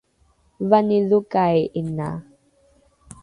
vanidhokai 0.69 1.59
’ina? 1.81 2.09